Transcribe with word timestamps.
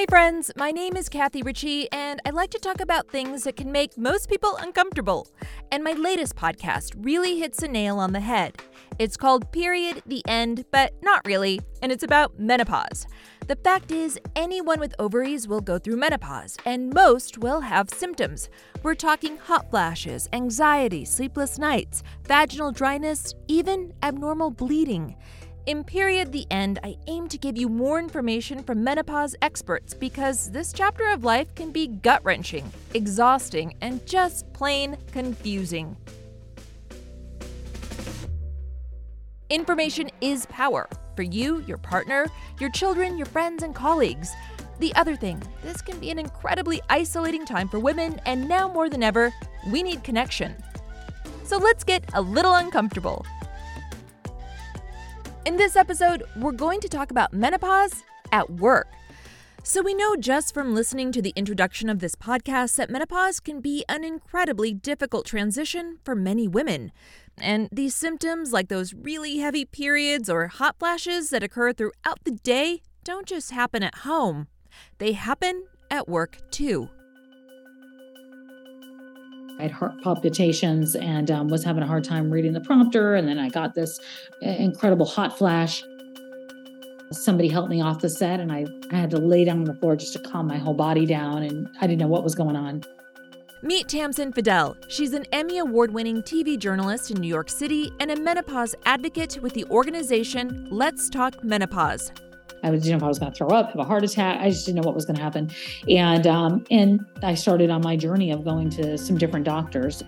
Hey 0.00 0.06
friends, 0.06 0.50
my 0.56 0.70
name 0.70 0.96
is 0.96 1.10
Kathy 1.10 1.42
Ritchie, 1.42 1.92
and 1.92 2.22
I 2.24 2.30
like 2.30 2.48
to 2.52 2.58
talk 2.58 2.80
about 2.80 3.10
things 3.10 3.44
that 3.44 3.56
can 3.56 3.70
make 3.70 3.98
most 3.98 4.30
people 4.30 4.56
uncomfortable. 4.56 5.28
And 5.70 5.84
my 5.84 5.92
latest 5.92 6.36
podcast 6.36 6.94
really 6.96 7.38
hits 7.38 7.62
a 7.62 7.68
nail 7.68 7.98
on 7.98 8.14
the 8.14 8.20
head. 8.20 8.56
It's 8.98 9.18
called 9.18 9.52
Period, 9.52 10.02
the 10.06 10.22
End, 10.26 10.64
but 10.70 10.94
not 11.02 11.20
really, 11.26 11.60
and 11.82 11.92
it's 11.92 12.02
about 12.02 12.38
menopause. 12.40 13.06
The 13.46 13.56
fact 13.56 13.92
is, 13.92 14.18
anyone 14.36 14.80
with 14.80 14.94
ovaries 14.98 15.46
will 15.46 15.60
go 15.60 15.78
through 15.78 15.98
menopause, 15.98 16.56
and 16.64 16.94
most 16.94 17.36
will 17.36 17.60
have 17.60 17.90
symptoms. 17.90 18.48
We're 18.82 18.94
talking 18.94 19.36
hot 19.36 19.68
flashes, 19.68 20.30
anxiety, 20.32 21.04
sleepless 21.04 21.58
nights, 21.58 22.02
vaginal 22.26 22.72
dryness, 22.72 23.34
even 23.48 23.92
abnormal 24.02 24.52
bleeding. 24.52 25.16
In 25.66 25.84
Period 25.84 26.32
the 26.32 26.46
End, 26.50 26.78
I 26.82 26.96
aim 27.06 27.28
to 27.28 27.36
give 27.36 27.56
you 27.56 27.68
more 27.68 27.98
information 27.98 28.62
from 28.62 28.82
menopause 28.82 29.36
experts 29.42 29.92
because 29.92 30.50
this 30.50 30.72
chapter 30.72 31.06
of 31.12 31.22
life 31.22 31.54
can 31.54 31.70
be 31.70 31.86
gut 31.86 32.24
wrenching, 32.24 32.72
exhausting, 32.94 33.74
and 33.82 34.04
just 34.06 34.50
plain 34.54 34.96
confusing. 35.12 35.98
Information 39.50 40.10
is 40.22 40.46
power 40.46 40.88
for 41.14 41.22
you, 41.22 41.62
your 41.66 41.78
partner, 41.78 42.26
your 42.58 42.70
children, 42.70 43.18
your 43.18 43.26
friends, 43.26 43.62
and 43.62 43.74
colleagues. 43.74 44.32
The 44.78 44.94
other 44.94 45.14
thing, 45.14 45.42
this 45.62 45.82
can 45.82 45.98
be 46.00 46.10
an 46.10 46.18
incredibly 46.18 46.80
isolating 46.88 47.44
time 47.44 47.68
for 47.68 47.78
women, 47.78 48.18
and 48.24 48.48
now 48.48 48.72
more 48.72 48.88
than 48.88 49.02
ever, 49.02 49.30
we 49.70 49.82
need 49.82 50.04
connection. 50.04 50.56
So 51.44 51.58
let's 51.58 51.84
get 51.84 52.02
a 52.14 52.22
little 52.22 52.54
uncomfortable. 52.54 53.26
In 55.46 55.56
this 55.56 55.74
episode, 55.74 56.24
we're 56.36 56.52
going 56.52 56.80
to 56.80 56.88
talk 56.88 57.10
about 57.10 57.32
menopause 57.32 58.04
at 58.30 58.50
work. 58.50 58.88
So, 59.62 59.80
we 59.80 59.94
know 59.94 60.14
just 60.14 60.52
from 60.52 60.74
listening 60.74 61.12
to 61.12 61.22
the 61.22 61.32
introduction 61.34 61.88
of 61.88 61.98
this 61.98 62.14
podcast 62.14 62.76
that 62.76 62.90
menopause 62.90 63.40
can 63.40 63.60
be 63.62 63.82
an 63.88 64.04
incredibly 64.04 64.74
difficult 64.74 65.24
transition 65.24 65.98
for 66.04 66.14
many 66.14 66.46
women. 66.46 66.92
And 67.38 67.70
these 67.72 67.94
symptoms, 67.94 68.52
like 68.52 68.68
those 68.68 68.92
really 68.92 69.38
heavy 69.38 69.64
periods 69.64 70.28
or 70.28 70.48
hot 70.48 70.76
flashes 70.78 71.30
that 71.30 71.42
occur 71.42 71.72
throughout 71.72 72.24
the 72.24 72.32
day, 72.32 72.82
don't 73.02 73.26
just 73.26 73.50
happen 73.50 73.82
at 73.82 73.96
home, 73.96 74.46
they 74.98 75.12
happen 75.12 75.64
at 75.90 76.06
work 76.06 76.36
too. 76.50 76.90
I 79.60 79.64
had 79.64 79.72
heart 79.72 80.00
palpitations 80.02 80.96
and 80.96 81.30
um, 81.30 81.48
was 81.48 81.62
having 81.62 81.82
a 81.82 81.86
hard 81.86 82.02
time 82.02 82.30
reading 82.30 82.54
the 82.54 82.62
prompter. 82.62 83.14
And 83.14 83.28
then 83.28 83.38
I 83.38 83.50
got 83.50 83.74
this 83.74 84.00
uh, 84.42 84.48
incredible 84.48 85.04
hot 85.04 85.36
flash. 85.36 85.84
Somebody 87.12 87.48
helped 87.48 87.68
me 87.68 87.82
off 87.82 88.00
the 88.00 88.08
set, 88.08 88.40
and 88.40 88.50
I, 88.52 88.64
I 88.90 88.96
had 88.96 89.10
to 89.10 89.18
lay 89.18 89.44
down 89.44 89.58
on 89.58 89.64
the 89.64 89.74
floor 89.74 89.96
just 89.96 90.14
to 90.14 90.18
calm 90.20 90.46
my 90.46 90.56
whole 90.56 90.74
body 90.74 91.04
down. 91.04 91.42
And 91.42 91.68
I 91.80 91.86
didn't 91.86 92.00
know 92.00 92.06
what 92.06 92.24
was 92.24 92.34
going 92.34 92.56
on. 92.56 92.84
Meet 93.62 93.88
Tamsen 93.88 94.32
Fadal. 94.32 94.76
She's 94.88 95.12
an 95.12 95.26
Emmy 95.32 95.58
Award 95.58 95.92
winning 95.92 96.22
TV 96.22 96.58
journalist 96.58 97.10
in 97.10 97.20
New 97.20 97.28
York 97.28 97.50
City 97.50 97.92
and 98.00 98.10
a 98.10 98.16
menopause 98.16 98.74
advocate 98.86 99.42
with 99.42 99.52
the 99.52 99.66
organization 99.66 100.68
Let's 100.70 101.10
Talk 101.10 101.44
Menopause. 101.44 102.12
I 102.62 102.70
didn't 102.70 102.86
know 102.86 102.96
if 102.96 103.02
I 103.02 103.08
was 103.08 103.18
going 103.18 103.32
to 103.32 103.36
throw 103.36 103.48
up, 103.48 103.68
have 103.68 103.78
a 103.78 103.84
heart 103.84 104.04
attack. 104.04 104.40
I 104.40 104.50
just 104.50 104.66
didn't 104.66 104.82
know 104.82 104.86
what 104.86 104.94
was 104.94 105.04
going 105.04 105.16
to 105.16 105.22
happen. 105.22 105.50
And 105.88 106.26
um, 106.26 106.64
and 106.70 107.04
I 107.22 107.34
started 107.34 107.70
on 107.70 107.82
my 107.82 107.96
journey 107.96 108.30
of 108.30 108.44
going 108.44 108.70
to 108.70 108.98
some 108.98 109.16
different 109.16 109.46
doctors. 109.46 110.02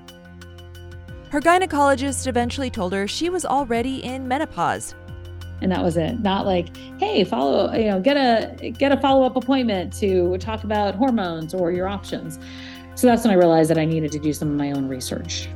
Her 1.30 1.40
gynecologist 1.40 2.26
eventually 2.26 2.68
told 2.68 2.92
her 2.92 3.08
she 3.08 3.30
was 3.30 3.46
already 3.46 4.04
in 4.04 4.28
menopause. 4.28 4.94
And 5.62 5.70
that 5.72 5.82
was 5.82 5.96
it. 5.96 6.20
Not 6.20 6.44
like, 6.44 6.76
hey, 6.98 7.24
follow, 7.24 7.72
you 7.72 7.86
know, 7.86 8.00
get 8.00 8.16
a 8.16 8.70
get 8.70 8.92
a 8.92 9.00
follow-up 9.00 9.36
appointment 9.36 9.92
to 10.00 10.36
talk 10.38 10.64
about 10.64 10.94
hormones 10.96 11.54
or 11.54 11.72
your 11.72 11.88
options. 11.88 12.38
So 12.96 13.06
that's 13.06 13.24
when 13.24 13.32
I 13.32 13.36
realized 13.36 13.70
that 13.70 13.78
I 13.78 13.86
needed 13.86 14.12
to 14.12 14.18
do 14.18 14.32
some 14.32 14.50
of 14.50 14.56
my 14.56 14.72
own 14.72 14.88
research. 14.88 15.48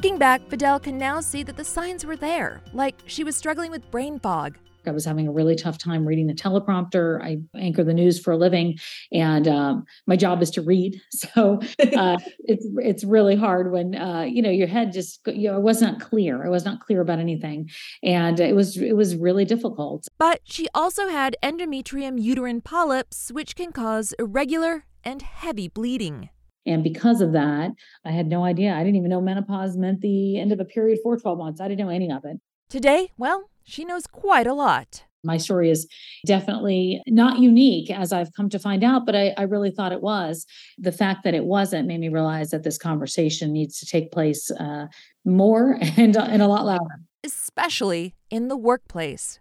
Looking 0.00 0.16
back, 0.16 0.40
Fadal 0.48 0.82
can 0.82 0.96
now 0.96 1.20
see 1.20 1.42
that 1.42 1.58
the 1.58 1.62
signs 1.62 2.06
were 2.06 2.16
there, 2.16 2.62
like 2.72 2.94
she 3.04 3.22
was 3.22 3.36
struggling 3.36 3.70
with 3.70 3.90
brain 3.90 4.18
fog. 4.18 4.56
I 4.86 4.92
was 4.92 5.04
having 5.04 5.28
a 5.28 5.30
really 5.30 5.54
tough 5.54 5.76
time 5.76 6.06
reading 6.06 6.26
the 6.26 6.32
teleprompter. 6.32 7.22
I 7.22 7.40
anchor 7.54 7.84
the 7.84 7.92
news 7.92 8.18
for 8.18 8.30
a 8.30 8.36
living, 8.38 8.78
and 9.12 9.46
um, 9.46 9.84
my 10.06 10.16
job 10.16 10.40
is 10.40 10.50
to 10.52 10.62
read. 10.62 10.98
So 11.12 11.60
uh, 11.98 12.16
it's 12.38 12.66
it's 12.78 13.04
really 13.04 13.36
hard 13.36 13.72
when 13.72 13.94
uh, 13.94 14.22
you 14.22 14.40
know 14.40 14.48
your 14.48 14.68
head 14.68 14.90
just 14.94 15.20
you 15.26 15.50
know 15.50 15.58
it 15.58 15.62
was 15.62 15.82
not 15.82 16.00
clear. 16.00 16.46
I 16.46 16.48
was 16.48 16.64
not 16.64 16.80
clear 16.80 17.02
about 17.02 17.18
anything, 17.18 17.68
and 18.02 18.40
it 18.40 18.56
was 18.56 18.78
it 18.78 18.96
was 18.96 19.16
really 19.16 19.44
difficult. 19.44 20.08
But 20.16 20.40
she 20.44 20.66
also 20.74 21.08
had 21.08 21.36
endometrium 21.42 22.18
uterine 22.18 22.62
polyps, 22.62 23.30
which 23.30 23.54
can 23.54 23.70
cause 23.70 24.14
irregular 24.18 24.86
and 25.04 25.20
heavy 25.20 25.68
bleeding. 25.68 26.30
And 26.66 26.84
because 26.84 27.20
of 27.20 27.32
that, 27.32 27.70
I 28.04 28.10
had 28.10 28.26
no 28.26 28.44
idea. 28.44 28.74
I 28.74 28.80
didn't 28.80 28.96
even 28.96 29.10
know 29.10 29.20
menopause 29.20 29.76
meant 29.76 30.00
the 30.00 30.38
end 30.38 30.52
of 30.52 30.60
a 30.60 30.64
period 30.64 30.98
for 31.02 31.16
12 31.16 31.38
months. 31.38 31.60
I 31.60 31.68
didn't 31.68 31.84
know 31.84 31.92
any 31.92 32.10
of 32.10 32.24
it. 32.24 32.38
Today, 32.68 33.10
well, 33.16 33.50
she 33.64 33.84
knows 33.84 34.06
quite 34.06 34.46
a 34.46 34.54
lot. 34.54 35.04
My 35.22 35.36
story 35.36 35.70
is 35.70 35.86
definitely 36.24 37.02
not 37.06 37.38
unique 37.40 37.90
as 37.90 38.12
I've 38.12 38.32
come 38.32 38.48
to 38.50 38.58
find 38.58 38.82
out, 38.82 39.04
but 39.04 39.14
I, 39.14 39.34
I, 39.36 39.42
really 39.42 39.70
thought 39.70 39.92
it 39.92 40.00
was. 40.00 40.46
The 40.78 40.92
fact 40.92 41.24
that 41.24 41.34
it 41.34 41.44
wasn't 41.44 41.86
made 41.86 42.00
me 42.00 42.08
realize 42.08 42.50
that 42.50 42.62
this 42.62 42.78
conversation 42.78 43.52
needs 43.52 43.78
to 43.80 43.86
take 43.86 44.12
place 44.12 44.50
uh, 44.52 44.86
more 45.26 45.78
and, 45.96 46.16
uh, 46.16 46.22
and 46.22 46.40
a 46.40 46.46
lot 46.46 46.64
louder. 46.64 47.00
Especially 47.22 48.14
in 48.30 48.48
the 48.48 48.56
workplace. 48.56 49.40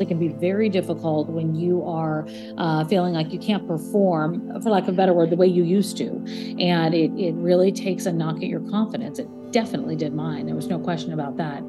It 0.00 0.08
can 0.08 0.18
be 0.18 0.28
very 0.28 0.68
difficult 0.68 1.28
when 1.28 1.54
you 1.54 1.84
are 1.84 2.26
uh, 2.56 2.84
feeling 2.84 3.14
like 3.14 3.32
you 3.32 3.38
can't 3.38 3.66
perform, 3.66 4.60
for 4.62 4.70
lack 4.70 4.84
of 4.84 4.90
a 4.90 4.92
better 4.92 5.12
word, 5.12 5.30
the 5.30 5.36
way 5.36 5.46
you 5.46 5.64
used 5.64 5.96
to. 5.98 6.08
And 6.58 6.94
it, 6.94 7.10
it 7.18 7.34
really 7.34 7.72
takes 7.72 8.06
a 8.06 8.12
knock 8.12 8.36
at 8.36 8.48
your 8.48 8.60
confidence. 8.60 9.18
It 9.18 9.28
definitely 9.52 9.96
did 9.96 10.14
mine. 10.14 10.46
There 10.46 10.54
was 10.54 10.68
no 10.68 10.78
question 10.78 11.12
about 11.12 11.36
that 11.38 11.62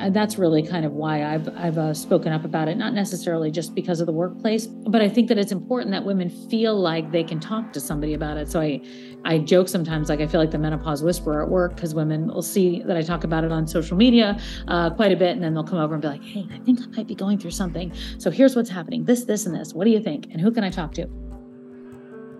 and 0.00 0.16
that's 0.16 0.38
really 0.38 0.62
kind 0.62 0.84
of 0.84 0.92
why 0.92 1.24
I've 1.24 1.48
I've 1.56 1.78
uh, 1.78 1.94
spoken 1.94 2.32
up 2.32 2.44
about 2.44 2.68
it, 2.68 2.76
not 2.76 2.94
necessarily 2.94 3.50
just 3.50 3.74
because 3.74 4.00
of 4.00 4.06
the 4.06 4.12
workplace, 4.12 4.66
but 4.66 5.02
I 5.02 5.08
think 5.08 5.28
that 5.28 5.38
it's 5.38 5.52
important 5.52 5.92
that 5.92 6.04
women 6.04 6.30
feel 6.30 6.78
like 6.78 7.12
they 7.12 7.22
can 7.22 7.38
talk 7.38 7.72
to 7.74 7.80
somebody 7.80 8.14
about 8.14 8.36
it. 8.36 8.50
So 8.50 8.60
I 8.60 8.80
I 9.24 9.38
joke 9.38 9.68
sometimes 9.68 10.08
like 10.08 10.20
I 10.20 10.26
feel 10.26 10.40
like 10.40 10.50
the 10.50 10.58
menopause 10.58 11.02
whisperer 11.02 11.42
at 11.42 11.48
work 11.50 11.74
because 11.74 11.94
women 11.94 12.28
will 12.28 12.42
see 12.42 12.82
that 12.84 12.96
I 12.96 13.02
talk 13.02 13.24
about 13.24 13.44
it 13.44 13.52
on 13.52 13.66
social 13.66 13.96
media 13.96 14.40
uh, 14.68 14.90
quite 14.90 15.12
a 15.12 15.16
bit, 15.16 15.30
and 15.30 15.42
then 15.42 15.54
they'll 15.54 15.64
come 15.64 15.78
over 15.78 15.94
and 15.94 16.02
be 16.02 16.08
like, 16.08 16.22
"Hey, 16.24 16.46
I 16.52 16.58
think 16.58 16.80
I 16.82 16.86
might 16.96 17.06
be 17.06 17.14
going 17.14 17.38
through 17.38 17.52
something. 17.52 17.92
So 18.18 18.30
here's 18.30 18.56
what's 18.56 18.70
happening: 18.70 19.04
this, 19.04 19.24
this, 19.24 19.46
and 19.46 19.54
this. 19.54 19.74
What 19.74 19.84
do 19.84 19.90
you 19.90 20.00
think? 20.00 20.28
And 20.32 20.40
who 20.40 20.50
can 20.50 20.64
I 20.64 20.70
talk 20.70 20.94
to?" 20.94 21.06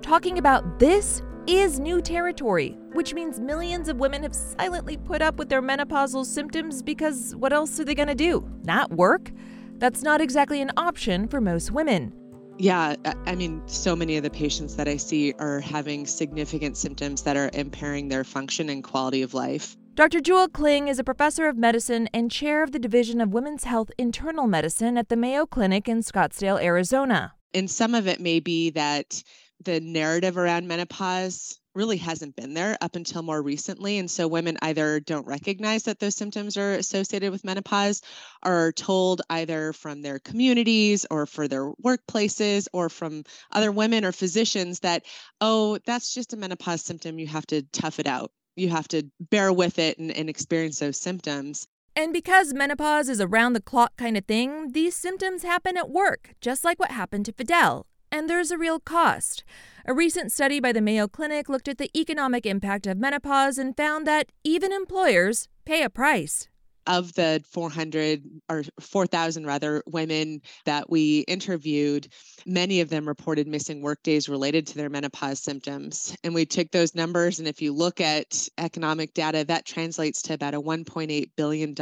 Talking 0.03 0.39
about 0.39 0.79
this 0.79 1.23
is 1.47 1.81
new 1.81 2.01
territory, 2.01 2.77
which 2.93 3.15
means 3.15 3.41
millions 3.41 3.89
of 3.89 3.99
women 3.99 4.23
have 4.23 4.35
silently 4.35 4.97
put 4.97 5.23
up 5.23 5.37
with 5.37 5.49
their 5.49 5.63
menopausal 5.63 6.25
symptoms 6.25 6.83
because 6.83 7.35
what 7.37 7.53
else 7.53 7.79
are 7.81 7.85
they 7.85 7.95
going 7.95 8.09
to 8.09 8.15
do? 8.15 8.49
Not 8.65 8.93
work? 8.93 9.31
That's 9.79 10.03
not 10.03 10.21
exactly 10.21 10.61
an 10.61 10.71
option 10.77 11.27
for 11.29 11.41
most 11.41 11.71
women. 11.71 12.13
Yeah, 12.59 12.95
I 13.27 13.35
mean, 13.35 13.63
so 13.67 13.97
many 13.97 14.19
of 14.19 14.23
the 14.23 14.31
patients 14.31 14.77
that 14.77 14.87
I 14.87 14.99
see 14.99 15.33
are 15.39 15.61
having 15.61 16.07
significant 16.07 16.77
symptoms 16.77 17.23
that 17.23 17.37
are 17.37 17.51
impairing 17.55 18.09
their 18.09 18.23
function 18.23 18.69
and 18.69 18.85
quality 18.85 19.23
of 19.23 19.33
life. 19.33 19.77
Dr. 19.95 20.21
Jewel 20.21 20.49
Kling 20.49 20.89
is 20.89 20.99
a 20.99 21.05
professor 21.05 21.49
of 21.49 21.57
medicine 21.57 22.09
and 22.13 22.31
chair 22.31 22.63
of 22.63 22.73
the 22.73 22.79
Division 22.79 23.21
of 23.21 23.33
Women's 23.33 23.65
Health 23.65 23.91
Internal 23.97 24.47
Medicine 24.47 24.99
at 24.99 25.09
the 25.09 25.17
Mayo 25.17 25.47
Clinic 25.47 25.89
in 25.89 26.01
Scottsdale, 26.01 26.63
Arizona. 26.63 27.33
And 27.55 27.71
some 27.71 27.95
of 27.95 28.07
it 28.07 28.21
may 28.21 28.41
be 28.41 28.71
that 28.71 29.23
the 29.65 29.81
narrative 29.81 30.37
around 30.37 30.69
menopause 30.69 31.61
really 31.75 31.97
hasn't 31.97 32.35
been 32.35 32.55
there 32.55 32.77
up 32.81 32.97
until 32.97 33.23
more 33.23 33.41
recently. 33.43 33.99
And 33.99 34.11
so 34.11 34.27
women 34.27 34.59
either 34.63 35.01
don't 35.01 35.27
recognize 35.27 35.85
that 35.85 36.01
those 36.01 36.17
symptoms 36.17 36.57
are 36.57 36.73
associated 36.73 37.31
with 37.31 37.45
menopause, 37.45 38.03
are 38.43 38.73
told 38.73 39.23
either 39.31 39.73
from 39.73 40.03
their 40.03 40.19
communities 40.19 41.07
or 41.11 41.27
for 41.27 41.47
their 41.47 41.73
workplaces 41.85 42.67
or 42.73 42.89
from 42.89 43.25
other 43.53 43.71
women 43.71 44.05
or 44.05 44.13
physicians 44.13 44.81
that, 44.81 45.05
oh, 45.41 45.79
that's 45.87 46.13
just 46.13 46.33
a 46.33 46.37
menopause 46.37 46.83
symptom. 46.83 47.19
You 47.19 47.29
have 47.29 47.47
to 47.47 47.63
tough 47.73 48.01
it 48.01 48.07
out. 48.07 48.33
You 48.57 48.69
have 48.71 48.89
to 48.89 49.05
bear 49.31 49.53
with 49.53 49.79
it 49.79 49.99
and, 49.99 50.11
and 50.11 50.29
experience 50.29 50.81
those 50.81 51.01
symptoms. 51.01 51.69
And 51.95 52.13
because 52.13 52.55
menopause 52.55 53.09
is 53.09 53.21
around 53.21 53.53
the 53.53 53.61
clock 53.61 53.97
kind 53.97 54.17
of 54.17 54.25
thing, 54.25 54.73
these 54.73 54.97
symptoms 54.97 55.43
happen 55.43 55.77
at 55.77 55.91
work, 55.91 56.35
just 56.41 56.65
like 56.65 56.79
what 56.79 56.91
happened 56.91 57.27
to 57.27 57.33
Fadal 57.33 57.85
and 58.13 58.29
there's 58.29 58.51
a 58.51 58.59
real 58.59 58.81
cost. 58.81 59.45
A 59.87 59.95
recent 59.95 60.33
study 60.33 60.61
by 60.61 60.73
the 60.73 60.81
Mayo 60.81 61.09
Clinic 61.09 61.49
looked 61.49 61.69
at 61.69 61.79
the 61.79 61.91
economic 61.99 62.47
impact 62.47 62.87
of 62.87 62.99
menopause 62.99 63.59
and 63.59 63.77
found 63.77 64.07
that 64.07 64.31
even 64.45 64.73
employers 64.73 65.49
pay 65.65 65.83
a 65.83 65.91
price. 65.91 66.49
of 66.87 67.13
the 67.15 67.43
400 67.53 68.23
or 68.49 68.65
4,000 68.81 69.47
rather 69.47 69.83
women 69.87 70.41
that 70.65 70.91
we 70.91 71.21
interviewed, 71.29 72.09
many 72.47 72.81
of 72.81 72.89
them 72.89 73.07
reported 73.07 73.47
missing 73.47 73.83
work 73.83 74.03
days 74.03 74.29
related 74.29 74.67
to 74.67 74.77
their 74.77 74.89
menopause 74.91 75.41
symptoms. 75.41 76.17
And 76.25 76.35
we 76.35 76.47
took 76.47 76.71
those 76.71 76.95
numbers, 76.95 77.39
and 77.39 77.47
if 77.47 77.61
you 77.63 77.73
look 77.73 78.01
at 78.01 78.49
economic 78.59 79.15
data, 79.15 79.45
that 79.45 79.67
translates 79.67 80.23
to 80.23 80.35
about 80.35 80.55
a 80.55 80.61
$1.8 80.61 81.31
billion 81.37 81.75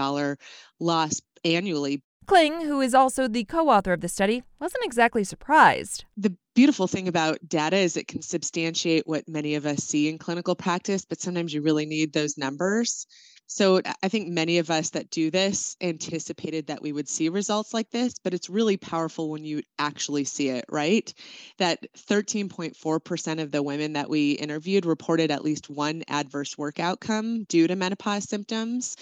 loss 0.80 1.20
annually 1.44 2.02
Kling, 2.28 2.60
who 2.60 2.82
is 2.82 2.94
also 2.94 3.26
the 3.26 3.44
co 3.44 3.70
author 3.70 3.94
of 3.94 4.02
the 4.02 4.08
study, 4.08 4.42
wasn't 4.60 4.84
exactly 4.84 5.24
surprised. 5.24 6.04
The 6.18 6.36
beautiful 6.54 6.86
thing 6.86 7.08
about 7.08 7.38
data 7.48 7.78
is 7.78 7.96
it 7.96 8.06
can 8.06 8.20
substantiate 8.20 9.06
what 9.06 9.26
many 9.26 9.54
of 9.54 9.64
us 9.64 9.78
see 9.78 10.10
in 10.10 10.18
clinical 10.18 10.54
practice, 10.54 11.06
but 11.06 11.22
sometimes 11.22 11.54
you 11.54 11.62
really 11.62 11.86
need 11.86 12.12
those 12.12 12.36
numbers. 12.36 13.06
So 13.46 13.80
I 14.02 14.08
think 14.08 14.28
many 14.28 14.58
of 14.58 14.70
us 14.70 14.90
that 14.90 15.08
do 15.08 15.30
this 15.30 15.74
anticipated 15.80 16.66
that 16.66 16.82
we 16.82 16.92
would 16.92 17.08
see 17.08 17.30
results 17.30 17.72
like 17.72 17.88
this, 17.88 18.12
but 18.22 18.34
it's 18.34 18.50
really 18.50 18.76
powerful 18.76 19.30
when 19.30 19.42
you 19.42 19.62
actually 19.78 20.24
see 20.24 20.50
it, 20.50 20.66
right? 20.68 21.10
That 21.56 21.78
13.4% 21.96 23.40
of 23.40 23.50
the 23.50 23.62
women 23.62 23.94
that 23.94 24.10
we 24.10 24.32
interviewed 24.32 24.84
reported 24.84 25.30
at 25.30 25.44
least 25.44 25.70
one 25.70 26.02
adverse 26.08 26.58
work 26.58 26.78
outcome 26.78 27.44
due 27.44 27.66
to 27.66 27.74
menopause 27.74 28.28
symptoms. 28.28 28.96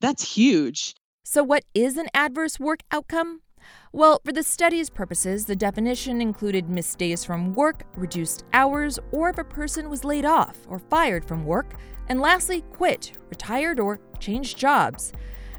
That's 0.00 0.22
huge. 0.22 0.94
So, 1.30 1.44
what 1.44 1.66
is 1.74 1.98
an 1.98 2.08
adverse 2.14 2.58
work 2.58 2.80
outcome? 2.90 3.42
Well, 3.92 4.22
for 4.24 4.32
the 4.32 4.42
study's 4.42 4.88
purposes, 4.88 5.44
the 5.44 5.54
definition 5.54 6.22
included 6.22 6.70
missed 6.70 6.96
days 6.96 7.22
from 7.22 7.52
work, 7.52 7.82
reduced 7.94 8.44
hours, 8.54 8.98
or 9.12 9.28
if 9.28 9.36
a 9.36 9.44
person 9.44 9.90
was 9.90 10.04
laid 10.04 10.24
off 10.24 10.56
or 10.70 10.78
fired 10.78 11.26
from 11.26 11.44
work, 11.44 11.74
and 12.08 12.22
lastly, 12.22 12.62
quit, 12.72 13.12
retired, 13.28 13.78
or 13.78 14.00
changed 14.18 14.56
jobs. 14.56 15.12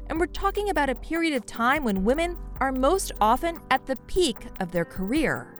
And 0.08 0.18
we're 0.18 0.26
talking 0.26 0.70
about 0.70 0.90
a 0.90 0.94
period 0.96 1.34
of 1.34 1.46
time 1.46 1.84
when 1.84 2.02
women 2.02 2.36
are 2.60 2.72
most 2.72 3.12
often 3.20 3.60
at 3.70 3.86
the 3.86 3.94
peak 4.08 4.48
of 4.58 4.72
their 4.72 4.84
career. 4.84 5.59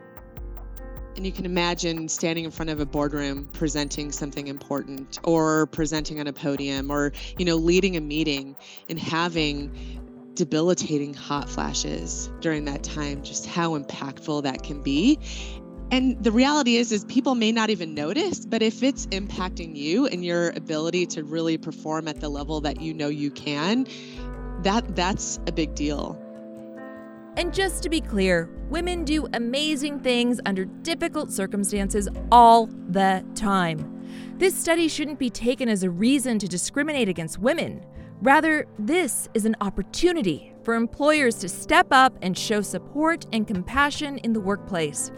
And 1.15 1.25
you 1.25 1.31
can 1.31 1.45
imagine 1.45 2.07
standing 2.07 2.45
in 2.45 2.51
front 2.51 2.69
of 2.69 2.79
a 2.79 2.85
boardroom 2.85 3.49
presenting 3.53 4.11
something 4.11 4.47
important 4.47 5.19
or 5.23 5.67
presenting 5.67 6.19
on 6.19 6.27
a 6.27 6.33
podium 6.33 6.89
or, 6.89 7.11
you 7.37 7.45
know, 7.45 7.55
leading 7.55 7.97
a 7.97 8.01
meeting 8.01 8.55
and 8.89 8.97
having 8.97 9.71
debilitating 10.35 11.13
hot 11.13 11.49
flashes 11.49 12.29
during 12.39 12.65
that 12.65 12.83
time, 12.83 13.21
just 13.23 13.45
how 13.45 13.77
impactful 13.77 14.43
that 14.43 14.63
can 14.63 14.81
be. 14.81 15.19
And 15.91 16.23
the 16.23 16.31
reality 16.31 16.77
is 16.77 16.93
is 16.93 17.03
people 17.05 17.35
may 17.35 17.51
not 17.51 17.69
even 17.69 17.93
notice, 17.93 18.45
but 18.45 18.61
if 18.61 18.81
it's 18.81 19.07
impacting 19.07 19.75
you 19.75 20.07
and 20.07 20.23
your 20.23 20.51
ability 20.51 21.05
to 21.07 21.23
really 21.23 21.57
perform 21.57 22.07
at 22.07 22.21
the 22.21 22.29
level 22.29 22.61
that 22.61 22.79
you 22.79 22.93
know 22.93 23.09
you 23.09 23.29
can, 23.29 23.85
that 24.63 24.95
that's 24.95 25.39
a 25.47 25.51
big 25.51 25.75
deal. 25.75 26.17
And 27.37 27.53
just 27.53 27.81
to 27.83 27.89
be 27.89 28.01
clear, 28.01 28.49
women 28.69 29.05
do 29.05 29.27
amazing 29.33 30.01
things 30.01 30.41
under 30.45 30.65
difficult 30.65 31.31
circumstances 31.31 32.09
all 32.31 32.67
the 32.89 33.25
time. 33.35 34.05
This 34.37 34.53
study 34.53 34.89
shouldn't 34.89 35.17
be 35.17 35.29
taken 35.29 35.69
as 35.69 35.83
a 35.83 35.89
reason 35.89 36.39
to 36.39 36.47
discriminate 36.47 37.07
against 37.07 37.39
women. 37.39 37.85
Rather, 38.21 38.67
this 38.77 39.29
is 39.33 39.45
an 39.45 39.55
opportunity 39.61 40.53
for 40.63 40.75
employers 40.75 41.35
to 41.35 41.47
step 41.47 41.87
up 41.91 42.13
and 42.21 42.37
show 42.37 42.61
support 42.61 43.25
and 43.31 43.47
compassion 43.47 44.17
in 44.19 44.33
the 44.33 44.41
workplace. 44.41 45.11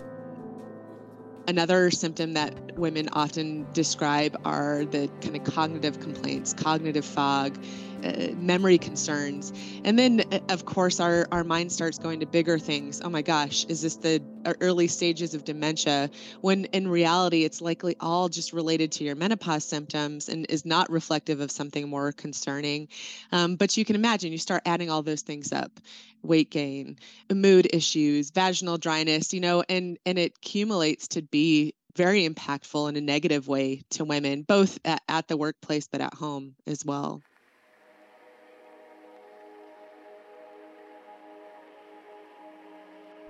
Another 1.48 1.92
symptom 1.92 2.33
that 2.33 2.77
women 2.77 3.09
often 3.12 3.68
describe 3.74 4.39
are 4.45 4.86
the 4.86 5.09
kind 5.21 5.36
of 5.36 5.44
cognitive 5.44 6.00
complaints, 6.00 6.54
cognitive 6.54 7.04
fog, 7.04 7.57
uh, 8.03 8.33
memory 8.35 8.77
concerns. 8.77 9.53
And 9.83 9.97
then, 9.97 10.23
uh, 10.31 10.39
of 10.50 10.65
course, 10.65 11.00
our, 11.00 11.27
our 11.31 11.44
mind 11.44 11.71
starts 11.71 11.97
going 11.97 12.19
to 12.19 12.25
bigger 12.25 12.59
things. 12.59 13.01
Oh 13.03 13.09
my 13.09 13.21
gosh, 13.21 13.65
is 13.65 13.81
this 13.81 13.95
the 13.95 14.21
uh, 14.45 14.53
early 14.61 14.88
stages 14.88 15.33
of 15.33 15.45
dementia? 15.45 16.09
When 16.41 16.65
in 16.65 16.88
reality, 16.88 17.44
it's 17.44 17.61
likely 17.61 17.95
all 18.00 18.29
just 18.29 18.53
related 18.53 18.91
to 18.94 19.03
your 19.03 19.15
menopause 19.15 19.63
symptoms 19.63 20.29
and 20.29 20.45
is 20.50 20.65
not 20.65 20.89
reflective 20.89 21.39
of 21.39 21.51
something 21.51 21.89
more 21.89 22.11
concerning. 22.11 22.88
Um, 23.31 23.55
but 23.55 23.75
you 23.77 23.85
can 23.85 23.95
imagine 23.95 24.31
you 24.31 24.38
start 24.38 24.63
adding 24.65 24.89
all 24.89 25.03
those 25.03 25.21
things 25.21 25.51
up 25.51 25.79
weight 26.23 26.49
gain, 26.49 26.97
mood 27.29 27.67
issues, 27.73 28.31
vaginal 28.31 28.77
dryness, 28.77 29.33
you 29.33 29.41
know, 29.41 29.63
and, 29.67 29.97
and 30.06 30.17
it 30.17 30.33
accumulates 30.38 31.07
to 31.09 31.21
be 31.21 31.73
very 31.95 32.27
impactful 32.27 32.89
in 32.89 32.95
a 32.95 33.01
negative 33.01 33.47
way 33.47 33.81
to 33.91 34.06
women, 34.06 34.41
both 34.44 34.79
at, 34.85 35.01
at 35.07 35.27
the 35.27 35.38
workplace 35.38 35.88
but 35.88 36.01
at 36.01 36.13
home 36.13 36.56
as 36.65 36.83
well. 36.85 37.21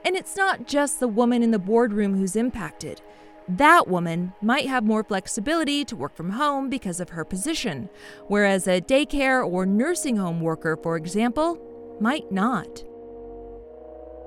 And 0.06 0.16
it's 0.16 0.36
not 0.36 0.68
just 0.68 1.00
the 1.00 1.08
woman 1.08 1.44
in 1.44 1.52
the 1.52 1.60
boardroom 1.60 2.16
who's 2.16 2.36
impacted. 2.36 3.02
That 3.48 3.88
woman 3.88 4.34
might 4.42 4.68
have 4.68 4.84
more 4.84 5.04
flexibility 5.04 5.84
to 5.86 5.96
work 5.96 6.16
from 6.16 6.32
home 6.32 6.70
because 6.70 7.00
of 7.00 7.10
her 7.10 7.26
position, 7.26 7.90
whereas 8.28 8.68
a 8.68 8.80
daycare 8.80 9.46
or 9.46 9.66
nursing 9.66 10.16
home 10.16 10.40
worker, 10.40 10.78
for 10.82 10.96
example, 10.96 11.60
might 12.00 12.32
not. 12.32 12.84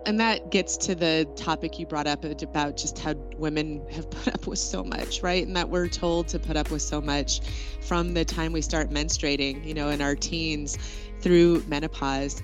And 0.05 0.21
that 0.21 0.51
gets 0.53 0.77
to 0.79 0.95
the 0.95 1.27
topic 1.35 1.79
you 1.81 1.87
brought 1.87 2.07
up 2.07 2.25
about 2.25 2.77
just 2.77 2.99
how 2.99 3.15
women 3.39 3.85
have 3.91 4.09
put 4.09 4.29
up 4.35 4.47
with 4.47 4.61
so 4.61 4.85
much, 4.85 5.23
right? 5.23 5.45
And 5.45 5.57
that 5.57 5.69
we're 5.69 5.89
told 5.89 6.29
to 6.29 6.39
put 6.39 6.57
up 6.57 6.71
with 6.71 6.83
so 6.83 7.01
much 7.01 7.41
from 7.81 8.15
the 8.15 8.25
time 8.25 8.53
we 8.53 8.63
start 8.63 8.91
menstruating, 8.91 9.67
you 9.67 9.75
know, 9.75 9.89
in 9.89 10.01
our 10.01 10.15
teens 10.15 10.79
through 11.21 11.65
menopause 11.67 12.41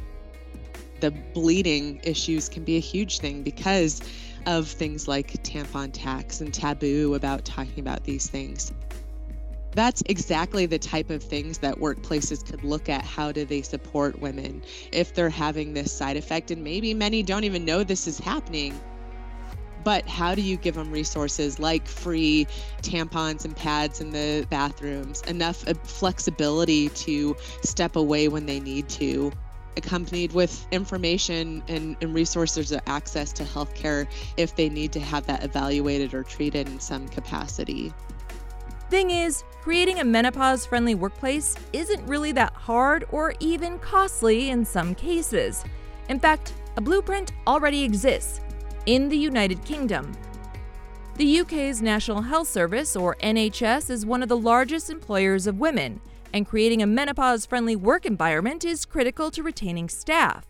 the 1.03 1.11
bleeding 1.11 2.01
issues 2.05 2.49
can 2.49 2.65
be 2.65 2.77
a 2.77 2.81
huge 2.81 3.19
thing 3.19 3.43
because 3.43 4.01
of 4.47 4.69
things 4.69 5.07
like 5.07 5.33
tampon 5.43 5.91
tax 5.93 6.41
and 6.41 6.55
taboo 6.55 7.15
about 7.15 7.45
talking 7.45 7.81
about 7.81 8.05
these 8.05 8.29
things. 8.29 8.73
That's 9.73 10.03
exactly 10.07 10.65
the 10.67 10.79
type 10.79 11.11
of 11.11 11.23
things 11.23 11.59
that 11.59 11.77
workplaces 11.77 12.47
could 12.47 12.63
look 12.63 12.89
at. 12.89 13.05
How 13.05 13.33
do 13.33 13.45
they 13.45 13.63
support 13.63 14.21
women 14.21 14.63
if 14.93 15.15
they're 15.15 15.31
having 15.31 15.75
this 15.75 15.93
side 15.93 16.17
effect? 16.17 16.51
And 16.51 16.63
maybe 16.63 16.95
many 16.95 17.23
don't 17.23 17.45
even 17.45 17.65
know 17.65 17.83
this 17.83 18.07
is 18.07 18.19
happening. 18.19 18.79
But 19.83 20.07
how 20.07 20.37
do 20.37 20.43
you 20.43 20.57
give 20.57 20.77
them 20.77 20.93
resources 20.93 21.59
like 21.59 21.89
free 21.89 22.47
tampons 22.83 23.45
and 23.45 23.57
pads 23.57 24.01
in 24.01 24.13
the 24.13 24.47
bathrooms, 24.49 25.23
enough 25.23 25.67
uh, 25.67 25.75
flexibility 25.83 26.91
to 26.91 27.35
step 27.65 27.97
away 27.97 28.29
when 28.29 28.47
they 28.47 28.61
need 28.61 28.89
to? 28.91 29.33
Accompanied 29.77 30.33
with 30.33 30.67
information 30.71 31.63
and, 31.69 31.97
and 32.01 32.15
resources 32.15 32.73
or 32.73 32.81
access 32.87 33.33
to 33.33 33.45
healthcare 33.45 34.07
if 34.37 34.57
they 34.57 34.69
need 34.69 34.93
to 34.93 35.01
have 35.01 35.27
that 35.27 35.43
evaluated 35.45 36.15
or 36.15 36.23
treated 36.23 36.69
in 36.69 36.81
some 36.81 37.09
capacity. 37.09 37.93
Thing 38.91 39.11
is, 39.11 39.43
creating 39.63 40.01
a 40.01 40.05
menopause 40.05 40.67
friendly 40.67 40.95
workplace 40.95 41.57
isn't 41.73 42.07
really 42.07 42.33
that 42.33 42.53
hard 42.53 43.07
or 43.11 43.35
even 43.41 43.79
costly 43.79 44.51
in 44.51 44.65
some 44.65 44.95
cases. 44.95 45.65
In 46.09 46.21
fact, 46.21 46.53
a 46.77 46.81
blueprint 46.81 47.33
already 47.47 47.83
exists 47.83 48.41
in 48.87 49.09
the 49.09 49.17
United 49.17 49.65
Kingdom. 49.65 50.13
The 51.17 51.41
UK's 51.41 51.83
National 51.83 52.23
Health 52.23 52.49
Service, 52.49 52.97
or 52.97 53.17
NHS, 53.23 53.91
is 53.91 54.07
one 54.07 54.23
of 54.23 54.29
the 54.29 54.37
largest 54.37 54.91
employers 54.91 55.47
of 55.47 55.59
women 55.59 56.01
and 56.33 56.47
creating 56.47 56.83
a 56.83 56.87
menopause 56.87 57.47
friendly 57.47 57.77
work 57.77 58.07
environment 58.07 58.65
is 58.65 58.85
critical 58.85 59.31
to 59.31 59.43
retaining 59.43 59.89
staff. 59.89 60.47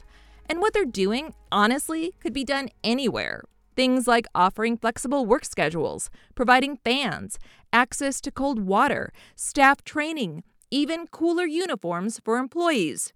And 0.48 0.60
what 0.60 0.72
they're 0.72 0.84
doing, 0.84 1.34
honestly, 1.50 2.14
could 2.20 2.32
be 2.32 2.44
done 2.44 2.68
anywhere. 2.84 3.42
Things 3.74 4.06
like 4.06 4.26
offering 4.34 4.76
flexible 4.76 5.24
work 5.24 5.44
schedules, 5.44 6.10
providing 6.34 6.76
fans, 6.76 7.38
access 7.72 8.20
to 8.20 8.30
cold 8.30 8.60
water, 8.60 9.12
staff 9.34 9.82
training, 9.84 10.42
even 10.70 11.06
cooler 11.06 11.46
uniforms 11.46 12.20
for 12.24 12.38
employees. 12.38 13.12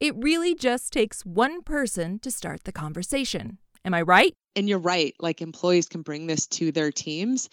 It 0.00 0.14
really 0.16 0.54
just 0.54 0.92
takes 0.92 1.26
one 1.26 1.62
person 1.62 2.18
to 2.20 2.30
start 2.30 2.64
the 2.64 2.72
conversation. 2.72 3.58
Am 3.84 3.94
I 3.94 4.02
right? 4.02 4.32
And 4.56 4.68
you're 4.68 4.78
right. 4.78 5.14
Like 5.20 5.40
employees 5.40 5.88
can 5.88 6.02
bring 6.02 6.26
this 6.26 6.46
to 6.48 6.72
their 6.72 6.90
teams 6.90 7.48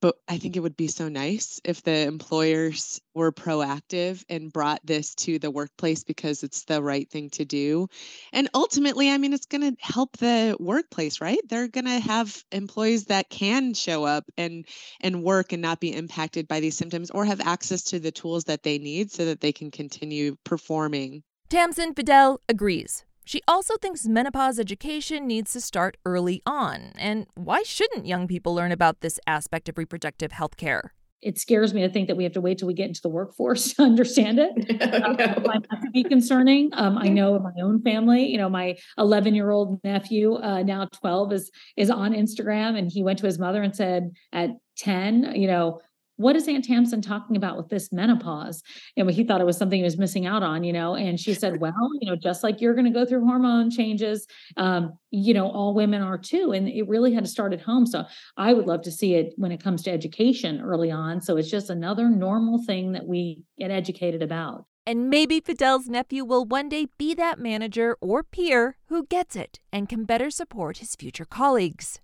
but 0.00 0.16
I 0.28 0.38
think 0.38 0.56
it 0.56 0.60
would 0.60 0.76
be 0.76 0.88
so 0.88 1.08
nice 1.08 1.60
if 1.64 1.82
the 1.82 2.06
employers 2.06 3.00
were 3.14 3.32
proactive 3.32 4.24
and 4.28 4.52
brought 4.52 4.80
this 4.84 5.14
to 5.16 5.38
the 5.38 5.50
workplace 5.50 6.04
because 6.04 6.42
it's 6.42 6.64
the 6.64 6.82
right 6.82 7.08
thing 7.08 7.30
to 7.30 7.44
do. 7.44 7.88
And 8.32 8.48
ultimately, 8.54 9.10
I 9.10 9.18
mean, 9.18 9.32
it's 9.32 9.46
going 9.46 9.74
to 9.74 9.76
help 9.80 10.16
the 10.16 10.56
workplace, 10.58 11.20
right? 11.20 11.40
They're 11.48 11.68
going 11.68 11.84
to 11.84 12.00
have 12.00 12.44
employees 12.50 13.06
that 13.06 13.28
can 13.28 13.74
show 13.74 14.04
up 14.04 14.24
and 14.36 14.64
and 15.00 15.22
work 15.22 15.52
and 15.52 15.62
not 15.62 15.80
be 15.80 15.94
impacted 15.94 16.48
by 16.48 16.60
these 16.60 16.76
symptoms 16.76 17.10
or 17.10 17.24
have 17.24 17.40
access 17.40 17.82
to 17.84 17.98
the 17.98 18.12
tools 18.12 18.44
that 18.44 18.62
they 18.62 18.78
need 18.78 19.10
so 19.10 19.26
that 19.26 19.40
they 19.40 19.52
can 19.52 19.70
continue 19.70 20.36
performing. 20.44 21.22
Tamsen 21.48 21.94
Fadal 21.94 22.38
agrees. 22.48 23.04
She 23.30 23.42
also 23.46 23.76
thinks 23.76 24.08
menopause 24.08 24.58
education 24.58 25.28
needs 25.28 25.52
to 25.52 25.60
start 25.60 25.96
early 26.04 26.42
on. 26.44 26.90
And 26.98 27.28
why 27.36 27.62
shouldn't 27.62 28.04
young 28.04 28.26
people 28.26 28.52
learn 28.56 28.72
about 28.72 29.02
this 29.02 29.20
aspect 29.24 29.68
of 29.68 29.78
reproductive 29.78 30.32
health 30.32 30.56
care? 30.56 30.94
it 31.22 31.38
scares 31.38 31.74
me 31.74 31.82
to 31.82 31.88
think 31.90 32.08
that 32.08 32.16
we 32.16 32.24
have 32.24 32.32
to 32.32 32.40
wait 32.40 32.56
till 32.56 32.66
we 32.66 32.72
get 32.72 32.88
into 32.88 33.02
the 33.02 33.08
workforce 33.10 33.72
to 33.74 33.82
understand 33.82 34.38
it. 34.38 34.50
um, 35.04 35.16
that 35.16 35.80
could 35.82 35.92
be 35.92 36.02
concerning. 36.02 36.70
Um, 36.72 36.96
I 36.96 37.08
know 37.08 37.36
in 37.36 37.42
my 37.42 37.52
own 37.62 37.82
family, 37.82 38.24
you 38.26 38.38
know, 38.38 38.48
my 38.48 38.76
11 38.96 39.34
year 39.34 39.50
old 39.50 39.78
nephew, 39.84 40.36
uh, 40.36 40.62
now 40.62 40.86
12, 40.86 41.32
is 41.34 41.50
is 41.76 41.90
on 41.90 42.14
Instagram, 42.14 42.78
and 42.78 42.90
he 42.90 43.02
went 43.02 43.18
to 43.18 43.26
his 43.26 43.38
mother 43.38 43.62
and 43.62 43.76
said 43.76 44.10
at 44.32 44.50
10, 44.78 45.34
you 45.34 45.46
know, 45.46 45.78
what 46.20 46.36
is 46.36 46.46
Aunt 46.46 46.64
Tamsen 46.64 47.00
talking 47.00 47.34
about 47.34 47.56
with 47.56 47.70
this 47.70 47.90
menopause? 47.92 48.62
And 48.94 49.10
he 49.10 49.24
thought 49.24 49.40
it 49.40 49.46
was 49.46 49.56
something 49.56 49.78
he 49.78 49.84
was 49.84 49.96
missing 49.96 50.26
out 50.26 50.42
on, 50.42 50.64
you 50.64 50.72
know. 50.72 50.94
And 50.94 51.18
she 51.18 51.32
said, 51.32 51.60
well, 51.60 51.72
you 51.98 52.10
know, 52.10 52.14
just 52.14 52.42
like 52.42 52.60
you're 52.60 52.74
going 52.74 52.84
to 52.84 52.90
go 52.90 53.06
through 53.06 53.24
hormone 53.24 53.70
changes, 53.70 54.26
um, 54.58 54.92
you 55.10 55.32
know, 55.32 55.50
all 55.50 55.72
women 55.72 56.02
are 56.02 56.18
too. 56.18 56.52
And 56.52 56.68
it 56.68 56.86
really 56.86 57.14
had 57.14 57.24
to 57.24 57.30
start 57.30 57.54
at 57.54 57.62
home. 57.62 57.86
So 57.86 58.04
I 58.36 58.52
would 58.52 58.66
love 58.66 58.82
to 58.82 58.92
see 58.92 59.14
it 59.14 59.32
when 59.36 59.50
it 59.50 59.62
comes 59.62 59.82
to 59.84 59.90
education 59.90 60.60
early 60.60 60.90
on. 60.90 61.22
So 61.22 61.38
it's 61.38 61.50
just 61.50 61.70
another 61.70 62.10
normal 62.10 62.62
thing 62.66 62.92
that 62.92 63.06
we 63.06 63.42
get 63.58 63.70
educated 63.70 64.22
about. 64.22 64.66
And 64.86 65.08
maybe 65.08 65.40
Fadal's 65.40 65.88
nephew 65.88 66.26
will 66.26 66.44
one 66.44 66.68
day 66.68 66.86
be 66.98 67.14
that 67.14 67.38
manager 67.38 67.96
or 68.02 68.22
peer 68.22 68.76
who 68.88 69.06
gets 69.06 69.36
it 69.36 69.58
and 69.72 69.88
can 69.88 70.04
better 70.04 70.30
support 70.30 70.78
his 70.78 70.94
future 70.96 71.24
colleagues. 71.24 72.00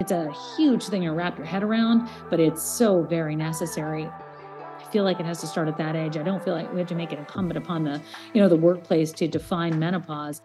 It's 0.00 0.12
a 0.12 0.32
huge 0.56 0.84
thing 0.84 1.02
to 1.02 1.10
wrap 1.10 1.36
your 1.36 1.46
head 1.46 1.62
around, 1.62 2.08
but 2.30 2.40
it's 2.40 2.62
so 2.62 3.02
very 3.02 3.36
necessary. 3.36 4.06
I 4.06 4.84
feel 4.90 5.04
like 5.04 5.20
it 5.20 5.26
has 5.26 5.40
to 5.42 5.46
start 5.46 5.68
at 5.68 5.76
that 5.76 5.94
age. 5.94 6.16
I 6.16 6.22
don't 6.22 6.42
feel 6.42 6.54
like 6.54 6.72
we 6.72 6.78
have 6.78 6.88
to 6.88 6.94
make 6.94 7.12
it 7.12 7.18
incumbent 7.18 7.58
upon 7.58 7.84
the, 7.84 8.00
you 8.32 8.40
know, 8.40 8.48
the 8.48 8.56
workplace 8.56 9.12
to 9.12 9.28
define 9.28 9.78
menopause. 9.78 10.40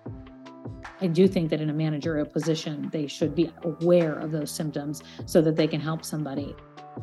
I 0.99 1.07
do 1.07 1.25
think 1.25 1.49
that 1.51 1.61
in 1.61 1.69
a 1.69 1.73
managerial 1.73 2.25
position, 2.25 2.89
they 2.91 3.07
should 3.07 3.33
be 3.33 3.49
aware 3.63 4.13
of 4.13 4.31
those 4.31 4.51
symptoms 4.51 5.01
so 5.25 5.41
that 5.41 5.55
they 5.55 5.67
can 5.67 5.79
help 5.79 6.03
somebody. 6.03 6.53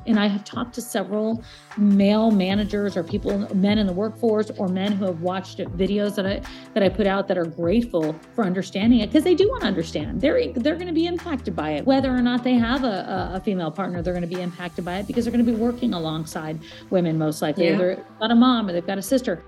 And 0.07 0.19
I 0.19 0.27
have 0.27 0.45
talked 0.45 0.75
to 0.75 0.81
several 0.81 1.43
male 1.77 2.31
managers 2.31 2.97
or 2.97 3.05
people, 3.05 3.37
men 3.55 3.79
in 3.79 3.87
the 3.87 3.93
workforce, 3.93 4.51
or 4.59 4.69
men 4.69 4.93
who 4.93 5.05
have 5.07 5.21
watched 5.21 5.59
videos 5.59 6.15
that 6.17 6.27
I 6.27 6.41
that 6.75 6.83
I 6.83 6.89
put 6.89 7.07
out 7.07 7.29
that 7.29 7.39
are 7.39 7.47
grateful 7.47 8.15
for 8.35 8.45
understanding 8.45 9.01
it 9.01 9.09
because 9.09 9.25
they 9.25 9.35
do 9.35 9.49
want 9.49 9.63
to 9.63 9.69
understand. 9.69 10.21
They're 10.21 10.53
they're 10.53 10.77
going 10.77 10.87
to 10.89 10.93
be 10.93 11.07
impacted 11.07 11.55
by 11.55 11.73
it, 11.73 11.87
whether 11.87 12.11
or 12.11 12.23
not 12.23 12.45
they 12.45 12.55
have 12.55 12.85
a, 12.85 13.33
a 13.35 13.41
female 13.41 13.71
partner. 13.71 14.03
They're 14.03 14.15
going 14.15 14.29
to 14.29 14.35
be 14.35 14.43
impacted 14.43 14.85
by 14.85 14.99
it 14.99 15.07
because 15.07 15.25
they're 15.25 15.33
going 15.33 15.45
to 15.45 15.51
be 15.51 15.59
working 15.59 15.95
alongside 15.95 16.61
women 16.91 17.19
most 17.19 17.43
likely. 17.43 17.67
Yeah. 17.67 17.77
They've 17.77 17.99
got 18.19 18.31
a 18.31 18.35
mom 18.35 18.69
or 18.69 18.73
they've 18.73 18.87
got 18.87 18.99
a 18.99 19.03
sister. 19.03 19.43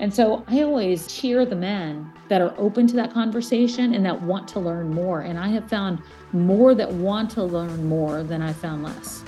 And 0.00 0.12
so 0.12 0.44
I 0.48 0.62
always 0.62 1.06
cheer 1.06 1.46
the 1.46 1.56
men 1.56 2.12
that 2.28 2.40
are 2.40 2.54
open 2.58 2.86
to 2.88 2.96
that 2.96 3.12
conversation 3.12 3.94
and 3.94 4.04
that 4.04 4.20
want 4.22 4.48
to 4.48 4.60
learn 4.60 4.92
more. 4.92 5.20
And 5.20 5.38
I 5.38 5.48
have 5.48 5.68
found 5.68 6.02
more 6.32 6.74
that 6.74 6.90
want 6.90 7.30
to 7.32 7.44
learn 7.44 7.86
more 7.86 8.22
than 8.22 8.42
I 8.42 8.52
found 8.52 8.82
less. 8.82 9.22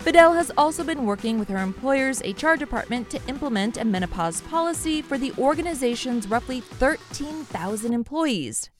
Fadal 0.00 0.34
has 0.34 0.50
also 0.56 0.82
been 0.82 1.04
working 1.04 1.38
with 1.38 1.50
her 1.50 1.58
employer's 1.58 2.22
HR 2.22 2.54
department 2.54 3.10
to 3.10 3.20
implement 3.28 3.76
a 3.76 3.84
menopause 3.84 4.40
policy 4.40 5.02
for 5.02 5.18
the 5.18 5.30
organization's 5.36 6.26
roughly 6.26 6.60
13,000 6.60 7.92
employees. 7.92 8.70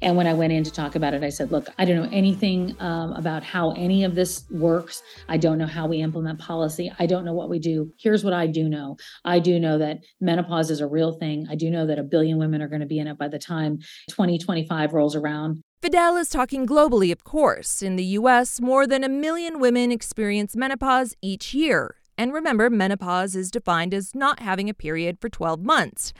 And 0.00 0.16
when 0.16 0.26
I 0.26 0.32
went 0.32 0.52
in 0.54 0.64
to 0.64 0.70
talk 0.70 0.94
about 0.94 1.12
it, 1.12 1.22
I 1.22 1.28
said, 1.28 1.52
Look, 1.52 1.68
I 1.78 1.84
don't 1.84 1.96
know 1.96 2.08
anything 2.10 2.74
um, 2.80 3.12
about 3.12 3.42
how 3.42 3.72
any 3.72 4.04
of 4.04 4.14
this 4.14 4.44
works. 4.50 5.02
I 5.28 5.36
don't 5.36 5.58
know 5.58 5.66
how 5.66 5.86
we 5.86 5.98
implement 5.98 6.38
policy. 6.38 6.90
I 6.98 7.04
don't 7.04 7.24
know 7.24 7.34
what 7.34 7.50
we 7.50 7.58
do. 7.58 7.92
Here's 7.98 8.24
what 8.24 8.32
I 8.32 8.46
do 8.46 8.68
know 8.68 8.96
I 9.24 9.40
do 9.40 9.60
know 9.60 9.76
that 9.78 9.98
menopause 10.20 10.70
is 10.70 10.80
a 10.80 10.86
real 10.86 11.12
thing. 11.12 11.46
I 11.50 11.54
do 11.54 11.70
know 11.70 11.86
that 11.86 11.98
a 11.98 12.02
billion 12.02 12.38
women 12.38 12.62
are 12.62 12.68
going 12.68 12.80
to 12.80 12.86
be 12.86 12.98
in 12.98 13.08
it 13.08 13.18
by 13.18 13.28
the 13.28 13.38
time 13.38 13.78
2025 14.08 14.94
rolls 14.94 15.16
around. 15.16 15.62
Fadal 15.86 16.20
is 16.20 16.30
talking 16.30 16.66
globally, 16.66 17.12
of 17.12 17.22
course. 17.22 17.80
In 17.80 17.94
the 17.94 18.18
US, 18.18 18.60
more 18.60 18.88
than 18.88 19.04
a 19.04 19.08
million 19.08 19.60
women 19.60 19.92
experience 19.92 20.56
menopause 20.56 21.14
each 21.22 21.54
year. 21.54 21.94
And 22.18 22.32
remember, 22.32 22.68
menopause 22.68 23.36
is 23.36 23.52
defined 23.52 23.94
as 23.94 24.12
not 24.12 24.40
having 24.40 24.68
a 24.68 24.74
period 24.74 25.18
for 25.20 25.28
12 25.28 25.60
months. 25.60 26.12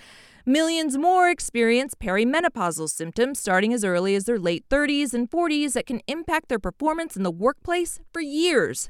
Millions 0.46 0.96
more 0.96 1.28
experience 1.28 1.96
perimenopausal 2.00 2.88
symptoms 2.88 3.40
starting 3.40 3.72
as 3.72 3.82
early 3.82 4.14
as 4.14 4.26
their 4.26 4.38
late 4.38 4.64
30s 4.68 5.12
and 5.12 5.28
40s 5.28 5.72
that 5.72 5.86
can 5.86 6.00
impact 6.06 6.48
their 6.48 6.60
performance 6.60 7.16
in 7.16 7.24
the 7.24 7.32
workplace 7.32 7.98
for 8.12 8.20
years. 8.20 8.88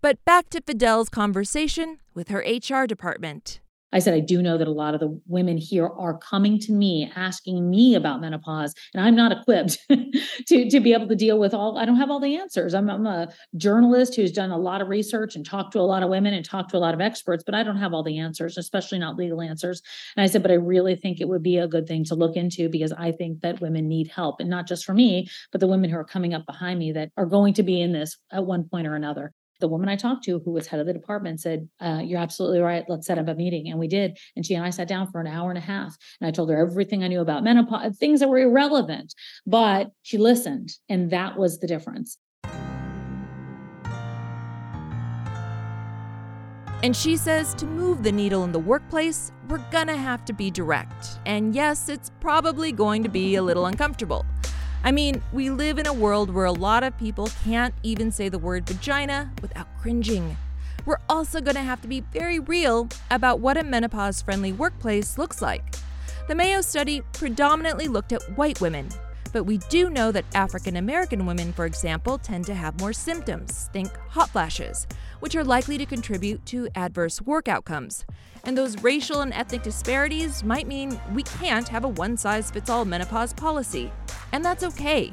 But 0.00 0.24
back 0.24 0.50
to 0.50 0.60
Fadal's 0.60 1.10
conversation 1.10 1.98
with 2.12 2.26
her 2.26 2.40
HR 2.44 2.86
department. 2.86 3.60
I 3.92 4.00
said, 4.00 4.14
I 4.14 4.20
do 4.20 4.42
know 4.42 4.58
that 4.58 4.68
a 4.68 4.72
lot 4.72 4.94
of 4.94 5.00
the 5.00 5.18
women 5.26 5.56
here 5.56 5.86
are 5.86 6.18
coming 6.18 6.58
to 6.60 6.72
me 6.72 7.10
asking 7.16 7.70
me 7.70 7.94
about 7.94 8.20
menopause, 8.20 8.74
and 8.92 9.02
I'm 9.02 9.16
not 9.16 9.32
equipped 9.32 9.78
to, 10.48 10.70
to 10.70 10.80
be 10.80 10.92
able 10.92 11.08
to 11.08 11.16
deal 11.16 11.38
with 11.38 11.54
all, 11.54 11.78
I 11.78 11.86
don't 11.86 11.96
have 11.96 12.10
all 12.10 12.20
the 12.20 12.36
answers. 12.36 12.74
I'm, 12.74 12.90
I'm, 12.90 13.06
a 13.06 13.28
journalist 13.56 14.14
who's 14.14 14.32
done 14.32 14.50
a 14.50 14.58
lot 14.58 14.82
of 14.82 14.88
research 14.88 15.34
and 15.34 15.46
talked 15.46 15.72
to 15.72 15.80
a 15.80 15.82
lot 15.82 16.02
of 16.02 16.10
women 16.10 16.34
and 16.34 16.44
talked 16.44 16.70
to 16.70 16.76
a 16.76 16.78
lot 16.78 16.92
of 16.92 17.00
experts, 17.00 17.42
but 17.44 17.54
I 17.54 17.62
don't 17.62 17.78
have 17.78 17.94
all 17.94 18.02
the 18.02 18.18
answers, 18.18 18.58
especially 18.58 18.98
not 18.98 19.16
legal 19.16 19.40
answers. 19.40 19.80
And 20.16 20.22
I 20.22 20.26
said, 20.26 20.42
but 20.42 20.50
I 20.50 20.54
really 20.54 20.94
think 20.94 21.20
it 21.20 21.28
would 21.28 21.42
be 21.42 21.56
a 21.56 21.68
good 21.68 21.86
thing 21.86 22.04
to 22.04 22.14
look 22.14 22.36
into 22.36 22.68
because 22.68 22.92
I 22.92 23.12
think 23.12 23.40
that 23.40 23.60
women 23.60 23.88
need 23.88 24.08
help, 24.08 24.40
and 24.40 24.50
not 24.50 24.66
just 24.66 24.84
for 24.84 24.92
me, 24.92 25.28
but 25.50 25.60
the 25.60 25.66
women 25.66 25.88
who 25.88 25.96
are 25.96 26.04
coming 26.04 26.34
up 26.34 26.44
behind 26.44 26.78
me 26.78 26.92
that 26.92 27.10
are 27.16 27.26
going 27.26 27.54
to 27.54 27.62
be 27.62 27.80
in 27.80 27.92
this 27.92 28.18
at 28.30 28.44
one 28.44 28.64
point 28.64 28.86
or 28.86 28.94
another 28.94 29.32
the 29.60 29.68
woman 29.68 29.88
I 29.88 29.96
talked 29.96 30.24
to, 30.24 30.40
who 30.44 30.52
was 30.52 30.66
head 30.66 30.80
of 30.80 30.86
the 30.86 30.92
department, 30.92 31.40
said, 31.40 31.68
uh, 31.80 32.00
You're 32.04 32.20
absolutely 32.20 32.60
right. 32.60 32.84
Let's 32.88 33.06
set 33.06 33.18
up 33.18 33.28
a 33.28 33.34
meeting. 33.34 33.68
And 33.68 33.78
we 33.78 33.88
did. 33.88 34.18
And 34.36 34.44
she 34.44 34.54
and 34.54 34.64
I 34.64 34.70
sat 34.70 34.88
down 34.88 35.10
for 35.10 35.20
an 35.20 35.26
hour 35.26 35.50
and 35.50 35.58
a 35.58 35.62
half. 35.62 35.96
And 36.20 36.28
I 36.28 36.30
told 36.30 36.50
her 36.50 36.58
everything 36.58 37.02
I 37.02 37.08
knew 37.08 37.20
about 37.20 37.44
menopause, 37.44 37.96
things 37.96 38.20
that 38.20 38.28
were 38.28 38.38
irrelevant. 38.38 39.14
But 39.46 39.90
she 40.02 40.18
listened. 40.18 40.70
And 40.88 41.10
that 41.10 41.36
was 41.36 41.58
the 41.58 41.66
difference. 41.66 42.18
And 46.84 46.94
she 46.94 47.16
says 47.16 47.54
to 47.54 47.66
move 47.66 48.04
the 48.04 48.12
needle 48.12 48.44
in 48.44 48.52
the 48.52 48.60
workplace, 48.60 49.32
we're 49.48 49.58
gonna 49.72 49.96
have 49.96 50.24
to 50.26 50.32
be 50.32 50.48
direct. 50.48 51.18
And 51.26 51.52
yes, 51.52 51.88
it's 51.88 52.12
probably 52.20 52.70
going 52.70 53.02
to 53.02 53.08
be 53.08 53.34
a 53.34 53.42
little 53.42 53.66
uncomfortable. 53.66 54.24
I 54.84 54.92
mean, 54.92 55.22
we 55.32 55.50
live 55.50 55.78
in 55.78 55.86
a 55.86 55.92
world 55.92 56.30
where 56.32 56.44
a 56.44 56.52
lot 56.52 56.84
of 56.84 56.96
people 56.98 57.28
can't 57.44 57.74
even 57.82 58.12
say 58.12 58.28
the 58.28 58.38
word 58.38 58.66
vagina 58.66 59.32
without 59.42 59.66
cringing. 59.80 60.36
We're 60.86 61.00
also 61.08 61.40
going 61.40 61.56
to 61.56 61.62
have 61.62 61.82
to 61.82 61.88
be 61.88 62.00
very 62.00 62.38
real 62.38 62.88
about 63.10 63.40
what 63.40 63.56
a 63.56 63.64
menopause 63.64 64.22
friendly 64.22 64.52
workplace 64.52 65.18
looks 65.18 65.42
like. 65.42 65.74
The 66.28 66.34
Mayo 66.34 66.60
study 66.60 67.02
predominantly 67.12 67.88
looked 67.88 68.12
at 68.12 68.22
white 68.36 68.60
women, 68.60 68.88
but 69.38 69.44
we 69.44 69.58
do 69.68 69.88
know 69.88 70.10
that 70.10 70.24
African 70.34 70.78
American 70.78 71.24
women, 71.24 71.52
for 71.52 71.64
example, 71.64 72.18
tend 72.18 72.44
to 72.46 72.54
have 72.56 72.80
more 72.80 72.92
symptoms, 72.92 73.70
think 73.72 73.96
hot 74.08 74.30
flashes, 74.30 74.88
which 75.20 75.36
are 75.36 75.44
likely 75.44 75.78
to 75.78 75.86
contribute 75.86 76.44
to 76.46 76.68
adverse 76.74 77.22
work 77.22 77.46
outcomes. 77.46 78.04
And 78.42 78.58
those 78.58 78.82
racial 78.82 79.20
and 79.20 79.32
ethnic 79.32 79.62
disparities 79.62 80.42
might 80.42 80.66
mean 80.66 81.00
we 81.14 81.22
can't 81.22 81.68
have 81.68 81.84
a 81.84 81.88
one 81.88 82.16
size 82.16 82.50
fits 82.50 82.68
all 82.68 82.84
menopause 82.84 83.32
policy. 83.32 83.92
And 84.32 84.44
that's 84.44 84.64
okay. 84.64 85.12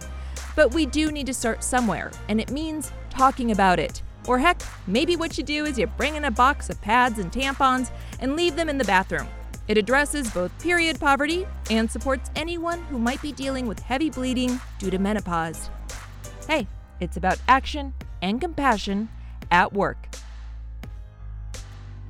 But 0.55 0.73
we 0.73 0.87
do 0.87 1.11
need 1.11 1.27
to 1.27 1.33
start 1.35 1.63
somewhere, 1.63 2.11
and 2.27 2.41
it 2.41 2.49
means 2.49 2.91
talking 3.11 3.51
about 3.51 3.77
it. 3.77 4.01
Or 4.25 4.39
heck, 4.39 4.59
maybe 4.87 5.15
what 5.15 5.37
you 5.37 5.43
do 5.43 5.65
is 5.65 5.77
you 5.77 5.85
bring 5.85 6.15
in 6.15 6.25
a 6.25 6.31
box 6.31 6.71
of 6.71 6.81
pads 6.81 7.19
and 7.19 7.31
tampons 7.31 7.91
and 8.19 8.35
leave 8.35 8.55
them 8.55 8.69
in 8.69 8.79
the 8.79 8.85
bathroom. 8.85 9.27
It 9.67 9.77
addresses 9.77 10.29
both 10.29 10.57
period 10.59 10.99
poverty 10.99 11.47
and 11.71 11.89
supports 11.89 12.29
anyone 12.35 12.83
who 12.83 12.99
might 12.99 13.21
be 13.21 13.31
dealing 13.31 13.65
with 13.65 13.79
heavy 13.79 14.09
bleeding 14.09 14.59
due 14.77 14.91
to 14.91 14.99
menopause. 14.99 15.69
Hey, 16.47 16.67
it's 16.99 17.17
about 17.17 17.39
action 17.47 17.93
and 18.21 18.39
compassion 18.39 19.09
at 19.51 19.73
work. 19.73 20.07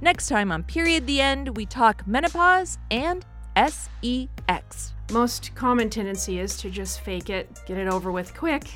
Next 0.02 0.28
time 0.28 0.52
on 0.52 0.64
Period 0.64 1.08
the 1.08 1.22
End, 1.22 1.56
we 1.56 1.66
talk 1.66 2.06
menopause 2.06 2.78
and 2.92 3.26
SEX. 3.56 4.94
Most 5.12 5.56
common 5.56 5.90
tendency 5.90 6.40
is 6.40 6.58
to 6.58 6.70
just 6.70 7.02
fake 7.02 7.30
it, 7.30 7.50
get 7.66 7.78
it 7.78 7.88
over 7.88 8.12
with 8.12 8.36
quick. 8.36 8.68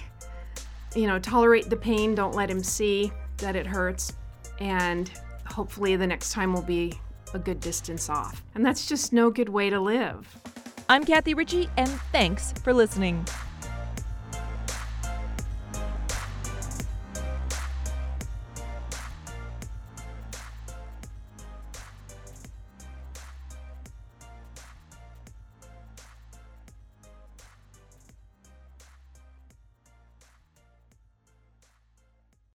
You 0.95 1.07
know, 1.07 1.19
tolerate 1.19 1.69
the 1.69 1.75
pain, 1.75 2.15
don't 2.15 2.33
let 2.33 2.49
him 2.49 2.63
see 2.63 3.11
that 3.37 3.55
it 3.55 3.67
hurts, 3.67 4.13
and 4.59 5.11
hopefully 5.45 5.97
the 5.97 6.07
next 6.07 6.31
time 6.31 6.53
will 6.53 6.61
be 6.61 6.93
a 7.33 7.39
good 7.39 7.59
distance 7.59 8.09
off. 8.09 8.43
And 8.55 8.65
that's 8.65 8.87
just 8.87 9.13
no 9.13 9.29
good 9.29 9.49
way 9.49 9.69
to 9.69 9.79
live. 9.79 10.27
I'm 10.87 11.03
Kathy 11.03 11.33
Ritchie, 11.33 11.69
and 11.77 11.89
thanks 12.11 12.51
for 12.63 12.73
listening. 12.73 13.25